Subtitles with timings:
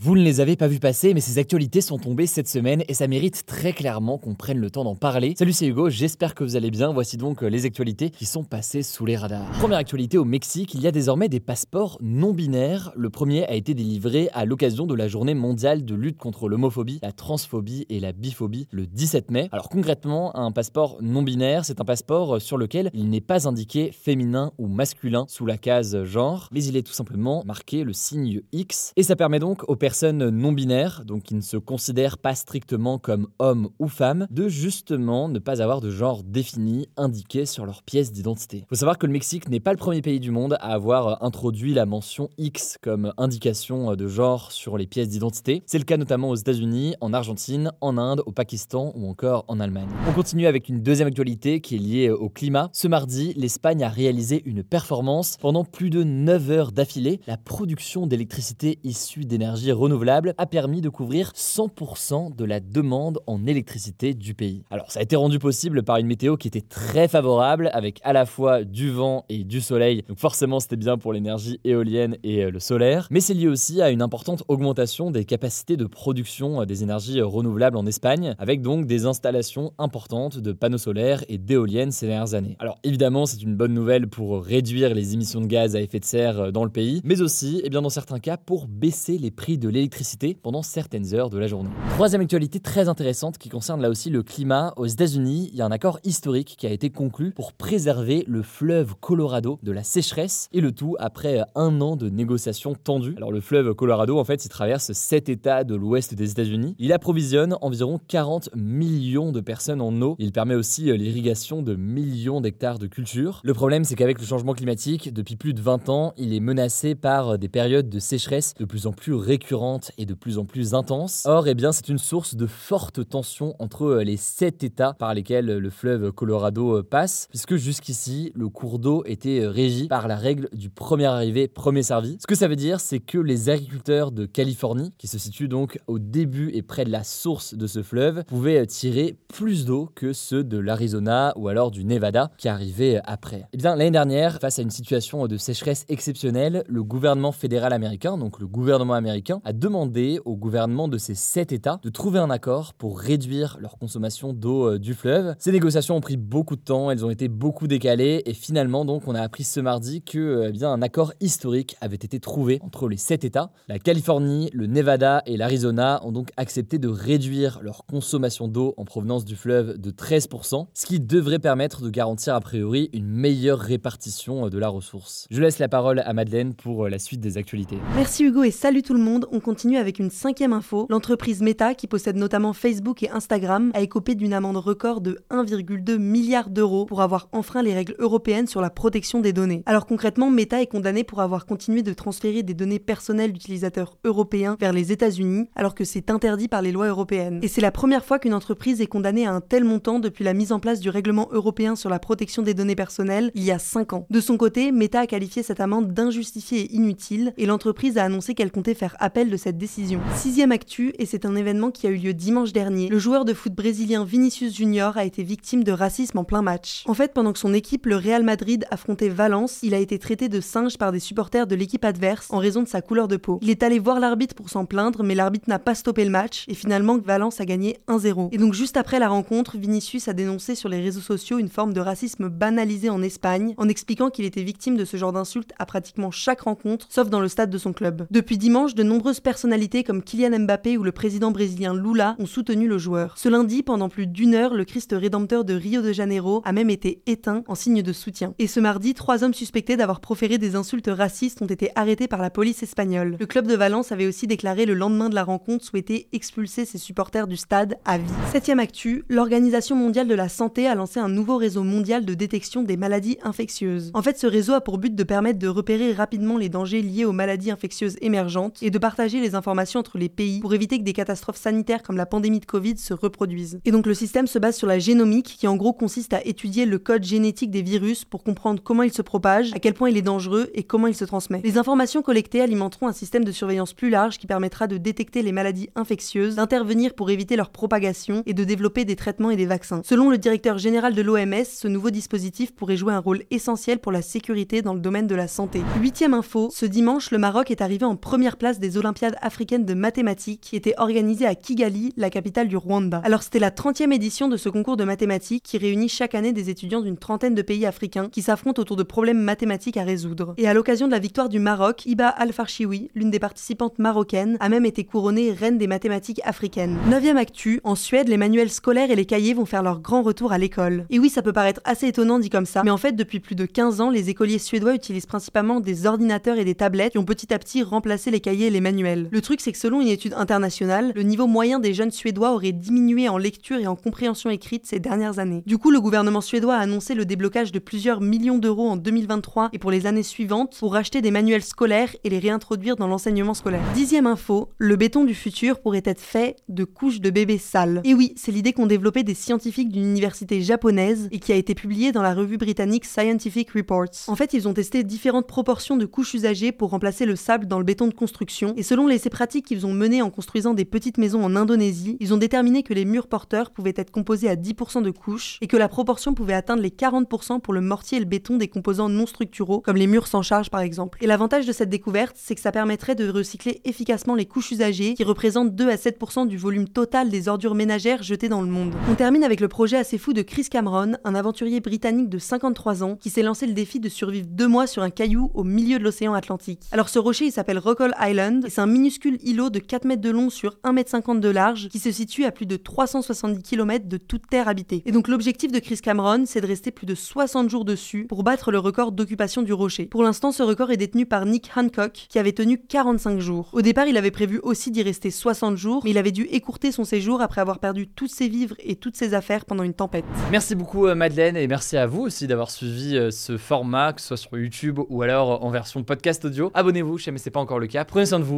[0.00, 2.94] Vous ne les avez pas vus passer, mais ces actualités sont tombées cette semaine et
[2.94, 5.34] ça mérite très clairement qu'on prenne le temps d'en parler.
[5.36, 6.92] Salut, c'est Hugo, j'espère que vous allez bien.
[6.92, 9.50] Voici donc euh, les actualités qui sont passées sous les radars.
[9.58, 12.92] Première actualité au Mexique, il y a désormais des passeports non binaires.
[12.94, 17.00] Le premier a été délivré à l'occasion de la journée mondiale de lutte contre l'homophobie,
[17.02, 19.48] la transphobie et la biphobie le 17 mai.
[19.50, 23.90] Alors concrètement, un passeport non binaire, c'est un passeport sur lequel il n'est pas indiqué
[23.90, 28.42] féminin ou masculin sous la case genre, mais il est tout simplement marqué le signe
[28.52, 32.34] X et ça permet donc aux personnes non binaires, donc qui ne se considèrent pas
[32.34, 37.64] strictement comme hommes ou femmes, de justement ne pas avoir de genre défini indiqué sur
[37.64, 38.58] leur pièce d'identité.
[38.58, 41.24] Il faut savoir que le Mexique n'est pas le premier pays du monde à avoir
[41.24, 45.62] introduit la mention X comme indication de genre sur les pièces d'identité.
[45.64, 49.58] C'est le cas notamment aux États-Unis, en Argentine, en Inde, au Pakistan ou encore en
[49.58, 49.88] Allemagne.
[50.06, 52.68] On continue avec une deuxième actualité qui est liée au climat.
[52.74, 57.22] Ce mardi, l'Espagne a réalisé une performance pendant plus de 9 heures d'affilée.
[57.26, 63.46] La production d'électricité issue d'énergie renouvelable a permis de couvrir 100% de la demande en
[63.46, 64.64] électricité du pays.
[64.70, 68.12] Alors ça a été rendu possible par une météo qui était très favorable avec à
[68.12, 70.02] la fois du vent et du soleil.
[70.08, 73.80] Donc forcément c'était bien pour l'énergie éolienne et euh, le solaire, mais c'est lié aussi
[73.80, 78.62] à une importante augmentation des capacités de production euh, des énergies renouvelables en Espagne avec
[78.62, 82.56] donc des installations importantes de panneaux solaires et d'éoliennes ces dernières années.
[82.58, 86.04] Alors évidemment, c'est une bonne nouvelle pour réduire les émissions de gaz à effet de
[86.04, 89.18] serre euh, dans le pays, mais aussi et eh bien dans certains cas pour baisser
[89.18, 91.70] les prix de l'électricité pendant certaines heures de la journée.
[91.90, 94.72] Troisième actualité très intéressante qui concerne là aussi le climat.
[94.76, 98.42] Aux États-Unis, il y a un accord historique qui a été conclu pour préserver le
[98.42, 103.14] fleuve Colorado de la sécheresse et le tout après un an de négociations tendues.
[103.16, 106.74] Alors le fleuve Colorado, en fait, il traverse sept États de l'ouest des États-Unis.
[106.78, 110.16] Il approvisionne environ 40 millions de personnes en eau.
[110.18, 113.40] Il permet aussi l'irrigation de millions d'hectares de cultures.
[113.44, 116.94] Le problème, c'est qu'avec le changement climatique, depuis plus de 20 ans, il est menacé
[116.94, 119.57] par des périodes de sécheresse de plus en plus récurrentes
[119.98, 121.24] et de plus en plus intense.
[121.26, 125.14] Or, eh bien, c'est une source de fortes tensions entre euh, les sept États par
[125.14, 130.08] lesquels le fleuve Colorado euh, passe, puisque jusqu'ici, le cours d'eau était euh, régi par
[130.08, 132.18] la règle du premier arrivé, premier servi.
[132.20, 135.80] Ce que ça veut dire, c'est que les agriculteurs de Californie, qui se situent donc
[135.86, 140.12] au début et près de la source de ce fleuve, pouvaient tirer plus d'eau que
[140.12, 143.46] ceux de l'Arizona ou alors du Nevada qui arrivaient après.
[143.52, 148.18] Eh bien, l'année dernière, face à une situation de sécheresse exceptionnelle, le gouvernement fédéral américain,
[148.18, 152.30] donc le gouvernement américain, a demandé au gouvernement de ces sept États de trouver un
[152.30, 155.34] accord pour réduire leur consommation d'eau euh, du fleuve.
[155.38, 159.06] Ces négociations ont pris beaucoup de temps, elles ont été beaucoup décalées et finalement donc
[159.06, 162.58] on a appris ce mardi que euh, eh bien un accord historique avait été trouvé
[162.62, 163.50] entre les sept États.
[163.68, 168.84] La Californie, le Nevada et l'Arizona ont donc accepté de réduire leur consommation d'eau en
[168.84, 173.58] provenance du fleuve de 13%, ce qui devrait permettre de garantir a priori une meilleure
[173.58, 175.26] répartition euh, de la ressource.
[175.30, 177.78] Je laisse la parole à Madeleine pour la suite des actualités.
[177.94, 180.86] Merci Hugo et salut tout le monde on continue avec une cinquième info.
[180.90, 185.98] L'entreprise Meta, qui possède notamment Facebook et Instagram, a écopé d'une amende record de 1,2
[185.98, 189.62] milliard d'euros pour avoir enfreint les règles européennes sur la protection des données.
[189.66, 194.56] Alors concrètement, Meta est condamné pour avoir continué de transférer des données personnelles d'utilisateurs européens
[194.60, 197.40] vers les États-Unis, alors que c'est interdit par les lois européennes.
[197.42, 200.34] Et c'est la première fois qu'une entreprise est condamnée à un tel montant depuis la
[200.34, 203.58] mise en place du règlement européen sur la protection des données personnelles il y a
[203.58, 204.06] 5 ans.
[204.10, 208.34] De son côté, Meta a qualifié cette amende d'injustifiée et inutile, et l'entreprise a annoncé
[208.34, 210.00] qu'elle comptait faire appel de cette décision.
[210.14, 213.34] Sixième actu, et c'est un événement qui a eu lieu dimanche dernier, le joueur de
[213.34, 216.84] foot brésilien Vinicius Junior a été victime de racisme en plein match.
[216.86, 220.28] En fait, pendant que son équipe, le Real Madrid, affrontait Valence, il a été traité
[220.28, 223.40] de singe par des supporters de l'équipe adverse en raison de sa couleur de peau.
[223.42, 226.44] Il est allé voir l'arbitre pour s'en plaindre, mais l'arbitre n'a pas stoppé le match,
[226.46, 228.28] et finalement Valence a gagné 1-0.
[228.30, 231.72] Et donc juste après la rencontre, Vinicius a dénoncé sur les réseaux sociaux une forme
[231.72, 235.66] de racisme banalisé en Espagne, en expliquant qu'il était victime de ce genre d'insultes à
[235.66, 238.06] pratiquement chaque rencontre, sauf dans le stade de son club.
[238.10, 242.68] Depuis dimanche, de nombreux personnalités comme Kylian Mbappé ou le président brésilien Lula ont soutenu
[242.68, 243.16] le joueur.
[243.16, 246.70] Ce lundi, pendant plus d'une heure, le Christ rédempteur de Rio de Janeiro a même
[246.70, 248.34] été éteint en signe de soutien.
[248.38, 252.20] Et ce mardi, trois hommes suspectés d'avoir proféré des insultes racistes ont été arrêtés par
[252.20, 253.16] la police espagnole.
[253.18, 256.78] Le club de Valence avait aussi déclaré le lendemain de la rencontre souhaiter expulser ses
[256.78, 258.04] supporters du stade à vie.
[258.32, 262.62] Septième actu, l'Organisation mondiale de la santé a lancé un nouveau réseau mondial de détection
[262.62, 263.90] des maladies infectieuses.
[263.94, 267.04] En fait, ce réseau a pour but de permettre de repérer rapidement les dangers liés
[267.04, 270.84] aux maladies infectieuses émergentes et de partager les informations entre les pays pour éviter que
[270.84, 273.60] des catastrophes sanitaires comme la pandémie de Covid se reproduisent.
[273.64, 276.66] Et donc le système se base sur la génomique qui en gros consiste à étudier
[276.66, 279.96] le code génétique des virus pour comprendre comment il se propage, à quel point il
[279.96, 281.40] est dangereux et comment il se transmet.
[281.44, 285.32] Les informations collectées alimenteront un système de surveillance plus large qui permettra de détecter les
[285.32, 289.82] maladies infectieuses, d'intervenir pour éviter leur propagation et de développer des traitements et des vaccins.
[289.84, 293.92] Selon le directeur général de l'OMS, ce nouveau dispositif pourrait jouer un rôle essentiel pour
[293.92, 295.62] la sécurité dans le domaine de la santé.
[295.80, 298.76] Huitième info, ce dimanche, le Maroc est arrivé en première place des
[299.20, 303.00] Africaines de mathématiques qui étaient organisées à Kigali, la capitale du Rwanda.
[303.04, 306.50] Alors c'était la 30e édition de ce concours de mathématiques qui réunit chaque année des
[306.50, 310.34] étudiants d'une trentaine de pays africains qui s'affrontent autour de problèmes mathématiques à résoudre.
[310.38, 314.48] Et à l'occasion de la victoire du Maroc, Iba Al-Farshiwi, l'une des participantes marocaines, a
[314.48, 316.78] même été couronnée reine des mathématiques africaines.
[316.88, 320.32] Neuvième actu, en Suède, les manuels scolaires et les cahiers vont faire leur grand retour
[320.32, 320.86] à l'école.
[320.90, 323.34] Et oui, ça peut paraître assez étonnant dit comme ça, mais en fait, depuis plus
[323.34, 327.04] de 15 ans, les écoliers suédois utilisent principalement des ordinateurs et des tablettes qui ont
[327.04, 328.77] petit à petit remplacé les cahiers et les manuels.
[329.10, 332.52] Le truc, c'est que selon une étude internationale, le niveau moyen des jeunes suédois aurait
[332.52, 335.42] diminué en lecture et en compréhension écrite ces dernières années.
[335.46, 339.50] Du coup, le gouvernement suédois a annoncé le déblocage de plusieurs millions d'euros en 2023
[339.52, 343.34] et pour les années suivantes pour racheter des manuels scolaires et les réintroduire dans l'enseignement
[343.34, 343.62] scolaire.
[343.74, 347.80] Dixième info, le béton du futur pourrait être fait de couches de bébés sales.
[347.84, 351.54] Et oui, c'est l'idée qu'ont développé des scientifiques d'une université japonaise et qui a été
[351.54, 353.86] publiée dans la revue britannique Scientific Reports.
[354.06, 357.58] En fait, ils ont testé différentes proportions de couches usagées pour remplacer le sable dans
[357.58, 360.98] le béton de construction et selon l'essai pratique qu'ils ont mené en construisant des petites
[360.98, 364.82] maisons en Indonésie, ils ont déterminé que les murs porteurs pouvaient être composés à 10%
[364.82, 368.06] de couches et que la proportion pouvait atteindre les 40% pour le mortier et le
[368.06, 370.98] béton des composants non structuraux, comme les murs sans charge par exemple.
[371.00, 374.92] Et l'avantage de cette découverte, c'est que ça permettrait de recycler efficacement les couches usagées,
[374.92, 378.74] qui représentent 2 à 7% du volume total des ordures ménagères jetées dans le monde.
[378.90, 382.82] On termine avec le projet assez fou de Chris Cameron, un aventurier britannique de 53
[382.82, 385.78] ans, qui s'est lancé le défi de survivre deux mois sur un caillou au milieu
[385.78, 386.60] de l'océan Atlantique.
[386.70, 390.00] Alors ce rocher, il s'appelle Rockall Island, et c'est un minuscule îlot de 4 mètres
[390.00, 393.42] de long sur 1 mètre 50 de large, qui se situe à plus de 370
[393.42, 394.82] km de toute terre habitée.
[394.86, 398.22] Et donc l'objectif de Chris Cameron, c'est de rester plus de 60 jours dessus pour
[398.22, 399.84] battre le record d'occupation du rocher.
[399.84, 403.50] Pour l'instant, ce record est détenu par Nick Hancock, qui avait tenu 45 jours.
[403.52, 406.72] Au départ, il avait prévu aussi d'y rester 60 jours, mais il avait dû écourter
[406.72, 410.06] son séjour après avoir perdu tous ses vivres et toutes ses affaires pendant une tempête.
[410.30, 414.00] Merci beaucoup euh, Madeleine et merci à vous aussi d'avoir suivi euh, ce format, que
[414.00, 416.50] ce soit sur YouTube ou alors en version podcast audio.
[416.54, 417.84] Abonnez-vous, si jamais c'est pas encore le cas.
[417.84, 418.37] Prenez soin de vous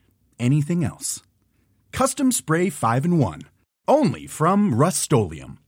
[0.41, 1.21] anything else.
[1.93, 3.43] Custom Spray 5 in 1.
[3.87, 5.59] Only from Rust-Oleum.